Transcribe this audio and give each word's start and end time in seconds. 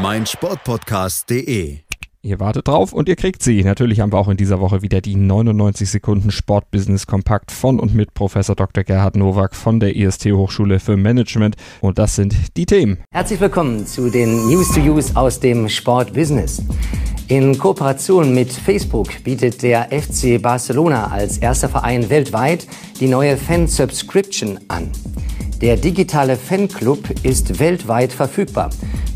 meinsportpodcast.de. 0.00 1.78
Ihr 2.22 2.40
wartet 2.40 2.68
drauf 2.68 2.92
und 2.92 3.08
ihr 3.08 3.16
kriegt 3.16 3.42
sie. 3.42 3.62
Natürlich 3.62 4.00
haben 4.00 4.12
wir 4.12 4.18
auch 4.18 4.28
in 4.28 4.36
dieser 4.36 4.58
Woche 4.58 4.80
wieder 4.82 5.00
die 5.00 5.14
99 5.14 5.88
Sekunden 5.88 6.30
Sportbusiness 6.30 7.06
Kompakt 7.06 7.52
von 7.52 7.78
und 7.78 7.94
mit 7.94 8.14
Professor 8.14 8.56
Dr. 8.56 8.82
Gerhard 8.82 9.14
Nowak 9.14 9.54
von 9.54 9.78
der 9.78 9.94
IST 9.94 10.32
Hochschule 10.32 10.80
für 10.80 10.96
Management. 10.96 11.56
Und 11.80 11.98
das 11.98 12.16
sind 12.16 12.34
die 12.56 12.64
Themen. 12.64 12.98
Herzlich 13.12 13.40
willkommen 13.40 13.86
zu 13.86 14.10
den 14.10 14.48
News 14.48 14.72
to 14.72 14.80
Use 14.80 15.14
aus 15.14 15.38
dem 15.38 15.68
Sportbusiness. 15.68 16.62
In 17.28 17.56
Kooperation 17.58 18.34
mit 18.34 18.52
Facebook 18.52 19.22
bietet 19.22 19.62
der 19.62 19.88
FC 19.90 20.40
Barcelona 20.40 21.08
als 21.08 21.38
erster 21.38 21.68
Verein 21.68 22.08
weltweit 22.08 22.66
die 23.00 23.06
neue 23.06 23.36
Fan 23.36 23.68
Subscription 23.68 24.58
an. 24.68 24.90
Der 25.60 25.76
digitale 25.76 26.36
Fanclub 26.36 27.08
ist 27.22 27.60
weltweit 27.60 28.12
verfügbar. 28.12 28.70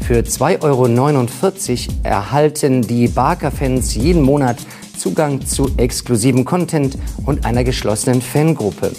Für 0.08 0.20
2,49 0.20 0.62
Euro 0.64 1.98
erhalten 2.02 2.80
die 2.80 3.08
Barker-Fans 3.08 3.94
jeden 3.94 4.22
Monat 4.22 4.56
Zugang 4.96 5.44
zu 5.44 5.68
exklusivem 5.76 6.46
Content 6.46 6.96
und 7.26 7.44
einer 7.44 7.62
geschlossenen 7.62 8.22
Fangruppe. 8.22 8.92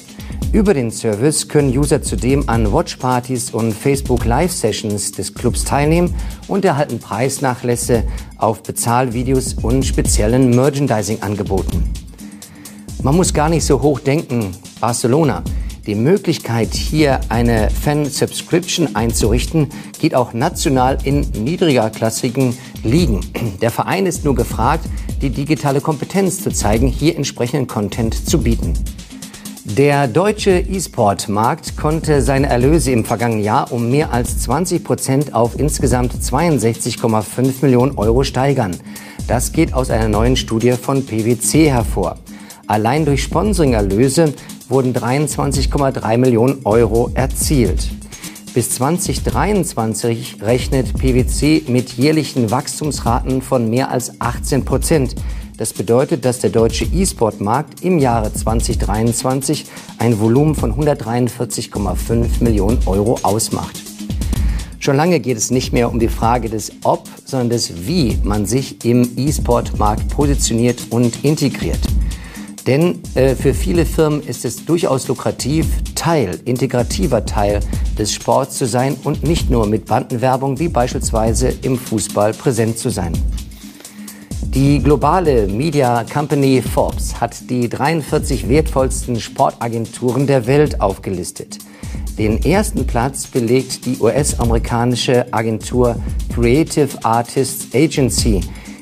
Über 0.52 0.76
den 0.76 0.92
Service 0.92 1.48
können 1.48 1.76
User 1.76 2.04
zudem 2.04 2.48
an 2.48 2.72
Watchpartys 2.72 3.50
und 3.50 3.74
Facebook 3.74 4.24
Live-Sessions 4.24 5.14
des 5.14 5.34
Clubs 5.34 5.66
teilnehmen 5.66 6.14
und 6.48 6.64
erhalten 6.64 7.00
Preisnachlässe 7.00 8.04
auf 8.38 8.62
Bezahlvideos 8.62 9.56
und 9.64 9.84
speziellen 9.84 10.52
Merchandising-Angeboten. 10.52 11.86
Man 13.02 13.16
muss 13.16 13.34
gar 13.34 13.50
nicht 13.50 13.66
so 13.66 13.82
hoch 13.82 14.00
denken. 14.00 14.52
Barcelona. 14.80 15.42
Die 15.90 15.96
Möglichkeit, 15.96 16.76
hier 16.76 17.20
eine 17.30 17.72
Fan-Subscription 17.72 18.96
einzurichten, 18.96 19.70
geht 20.00 20.14
auch 20.14 20.34
national 20.34 21.00
in 21.04 21.22
niedrigerklassigen 21.22 22.56
Ligen. 22.84 23.22
Der 23.60 23.72
Verein 23.72 24.06
ist 24.06 24.24
nur 24.24 24.36
gefragt, 24.36 24.86
die 25.20 25.32
digitale 25.32 25.82
Kompetenz 25.82 26.44
zu 26.44 26.52
zeigen, 26.52 26.86
hier 26.86 27.16
entsprechenden 27.16 27.66
Content 27.66 28.30
zu 28.30 28.44
bieten. 28.44 28.74
Der 29.66 30.08
deutsche 30.08 30.60
E-Sport-Markt 30.60 31.76
konnte 31.76 32.22
seine 32.22 32.46
Erlöse 32.46 32.92
im 32.92 33.04
vergangenen 33.04 33.44
Jahr 33.44 33.72
um 33.72 33.90
mehr 33.90 34.14
als 34.14 34.38
20 34.42 34.84
Prozent 34.84 35.34
auf 35.34 35.60
insgesamt 35.60 36.14
62,5 36.14 37.64
Millionen 37.64 37.98
Euro 37.98 38.24
steigern. 38.24 38.78
Das 39.28 39.54
geht 39.54 39.74
aus 39.74 39.90
einer 39.90 40.08
neuen 40.08 40.36
Studie 40.36 40.74
von 40.74 41.04
PwC 41.04 41.72
hervor. 41.72 42.20
Allein 42.68 43.06
durch 43.06 43.24
Sponsoring-Erlöse 43.24 44.36
wurden 44.70 44.94
23,3 44.94 46.18
Millionen 46.18 46.62
Euro 46.64 47.12
erzielt. 47.14 47.90
Bis 48.54 48.72
2023 48.72 50.42
rechnet 50.42 50.98
PwC 50.98 51.64
mit 51.68 51.94
jährlichen 51.94 52.50
Wachstumsraten 52.50 53.42
von 53.42 53.70
mehr 53.70 53.92
als 53.92 54.20
18 54.22 54.66
Prozent. 54.66 55.16
Das 55.58 55.74
bedeutet, 55.74 56.24
dass 56.24 56.40
der 56.40 56.50
deutsche 56.50 56.86
E-Sport-Markt 56.86 57.84
im 57.84 58.00
Jahre 58.00 58.34
2023 58.34 59.66
ein 59.98 60.20
Volumen 60.20 60.56
von 60.56 60.74
143,5 60.74 62.44
Millionen 62.44 62.80
Euro 62.86 63.20
ausmacht. 63.24 63.82
Schon 64.80 64.96
lange 64.96 65.20
geht 65.20 65.38
es 65.38 65.52
nicht 65.52 65.74
mehr 65.74 65.92
um 65.92 66.00
die 66.00 66.08
Frage 66.08 66.50
des 66.50 66.72
Ob, 66.84 67.10
sondern 67.26 67.50
des 67.50 67.86
Wie 67.86 68.18
man 68.24 68.46
sich 68.46 68.86
im 68.86 69.08
E-Sport-Markt 69.18 70.08
positioniert 70.08 70.88
und 70.90 71.26
integriert. 71.26 71.89
Denn 72.68 73.02
äh, 73.16 73.36
für 73.36 73.54
viele 73.54 73.86
Firmen 73.86 74.22
ist 74.22 74.46
es 74.46 74.66
durchaus 74.66 75.08
lukrativ, 75.08 75.66
Teil, 75.96 76.40
integrativer 76.46 77.26
Teil 77.26 77.60
des 77.98 78.14
Sports 78.14 78.58
zu 78.58 78.66
sein 78.66 78.96
und 79.04 79.24
nicht 79.24 79.50
nur 79.50 79.68
mit 79.68 79.86
Bandenwerbung 79.86 80.60
wie 80.60 80.70
beispielsweise 80.70 81.54
im 81.62 81.78
Fußball 81.78 82.34
präsent 82.34 82.78
zu 82.78 82.90
sein. 82.90 83.14
Die 84.42 84.82
globale 84.82 85.48
Media 85.48 86.04
Company 86.12 86.62
Forbes 86.62 87.22
hat 87.22 87.50
die 87.50 87.70
43 87.70 88.50
wertvollsten 88.50 89.20
Sportagenturen 89.20 90.26
der 90.26 90.48
Welt 90.48 90.82
aufgelistet. 90.82 91.60
Den 92.18 92.44
ersten 92.44 92.88
Platz 92.88 93.28
belegt 93.28 93.86
die 93.86 93.98
US-amerikanische 94.00 95.32
Agentur 95.32 95.96
Creative 96.34 96.90
Artists 97.04 97.74
Agency, 97.74 98.42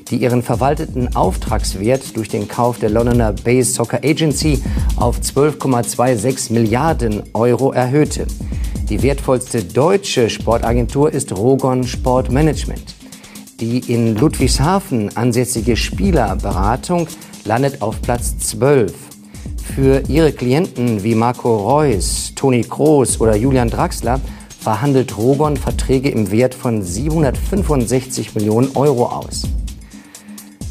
die 0.09 0.17
ihren 0.17 0.41
verwalteten 0.41 1.15
Auftragswert 1.15 2.15
durch 2.15 2.29
den 2.29 2.47
Kauf 2.47 2.79
der 2.79 2.89
Londoner 2.89 3.33
Base 3.33 3.71
Soccer 3.73 3.99
Agency 4.03 4.61
auf 4.95 5.19
12,26 5.19 6.53
Milliarden 6.53 7.23
Euro 7.33 7.71
erhöhte. 7.71 8.25
Die 8.89 9.03
wertvollste 9.03 9.63
deutsche 9.63 10.29
Sportagentur 10.29 11.11
ist 11.11 11.35
Rogon 11.35 11.83
Sport 11.83 12.31
Management. 12.31 12.95
Die 13.59 13.79
in 13.91 14.15
Ludwigshafen 14.15 15.15
ansässige 15.17 15.75
Spielerberatung 15.75 17.07
landet 17.43 17.81
auf 17.81 18.01
Platz 18.01 18.37
12. 18.37 18.93
Für 19.75 20.03
ihre 20.07 20.31
Klienten 20.31 21.03
wie 21.03 21.15
Marco 21.15 21.55
Reus, 21.55 22.33
Toni 22.35 22.61
Kroos 22.61 23.19
oder 23.19 23.35
Julian 23.35 23.69
Draxler 23.69 24.21
verhandelt 24.59 25.17
Rogon 25.17 25.57
Verträge 25.57 26.09
im 26.09 26.31
Wert 26.31 26.55
von 26.55 26.81
765 26.81 28.35
Millionen 28.35 28.75
Euro 28.75 29.05
aus. 29.07 29.43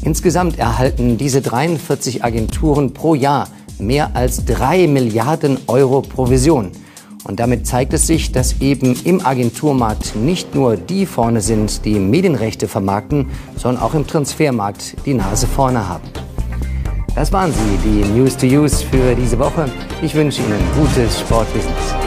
Insgesamt 0.01 0.59
erhalten 0.59 1.17
diese 1.17 1.41
43 1.41 2.23
Agenturen 2.23 2.93
pro 2.93 3.15
Jahr 3.15 3.47
mehr 3.79 4.15
als 4.15 4.45
3 4.45 4.87
Milliarden 4.87 5.57
Euro 5.67 6.01
Provision. 6.01 6.71
Und 7.23 7.39
damit 7.39 7.67
zeigt 7.67 7.93
es 7.93 8.07
sich, 8.07 8.31
dass 8.31 8.61
eben 8.61 8.95
im 9.03 9.25
Agenturmarkt 9.25 10.15
nicht 10.15 10.55
nur 10.55 10.77
die 10.77 11.05
vorne 11.05 11.41
sind, 11.41 11.83
die 11.83 11.99
Medienrechte 11.99 12.67
vermarkten, 12.67 13.27
sondern 13.57 13.83
auch 13.83 13.93
im 13.93 14.07
Transfermarkt 14.07 14.95
die 15.05 15.13
Nase 15.13 15.45
vorne 15.47 15.87
haben. 15.89 16.05
Das 17.15 17.33
waren 17.33 17.51
sie, 17.51 17.89
die 17.89 18.05
News 18.17 18.37
to 18.37 18.45
Use 18.45 18.85
für 18.85 19.15
diese 19.15 19.39
Woche. 19.39 19.65
Ich 20.01 20.13
wünsche 20.13 20.41
Ihnen 20.41 20.59
gutes 20.77 21.19
Sportbusiness. 21.19 22.06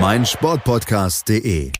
meinsportpodcast.de 0.00 1.70